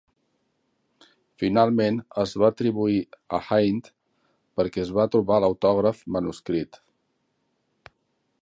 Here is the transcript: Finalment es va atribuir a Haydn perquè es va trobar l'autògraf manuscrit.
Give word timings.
Finalment 1.43 1.99
es 2.23 2.33
va 2.43 2.49
atribuir 2.55 2.97
a 3.39 3.41
Haydn 3.57 3.83
perquè 4.61 4.83
es 4.87 4.95
va 5.01 5.09
trobar 5.17 5.41
l'autògraf 5.45 6.05
manuscrit. 6.17 6.85